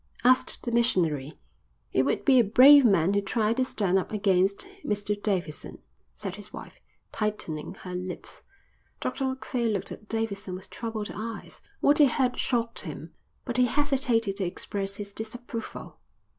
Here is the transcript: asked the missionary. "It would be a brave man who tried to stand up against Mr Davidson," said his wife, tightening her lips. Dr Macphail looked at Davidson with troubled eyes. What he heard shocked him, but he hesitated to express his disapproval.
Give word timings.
asked 0.23 0.63
the 0.63 0.71
missionary. 0.71 1.37
"It 1.93 2.05
would 2.05 2.25
be 2.25 2.39
a 2.39 2.43
brave 2.43 2.83
man 2.83 3.13
who 3.13 3.21
tried 3.21 3.57
to 3.57 3.65
stand 3.65 3.99
up 3.99 4.11
against 4.11 4.67
Mr 4.83 5.13
Davidson," 5.21 5.77
said 6.15 6.37
his 6.37 6.51
wife, 6.51 6.79
tightening 7.11 7.75
her 7.81 7.93
lips. 7.93 8.41
Dr 8.99 9.25
Macphail 9.27 9.69
looked 9.69 9.91
at 9.91 10.09
Davidson 10.09 10.55
with 10.55 10.71
troubled 10.71 11.11
eyes. 11.13 11.61
What 11.81 11.99
he 11.99 12.07
heard 12.07 12.39
shocked 12.39 12.79
him, 12.81 13.13
but 13.45 13.57
he 13.57 13.65
hesitated 13.65 14.37
to 14.37 14.43
express 14.43 14.95
his 14.95 15.13
disapproval. 15.13 15.99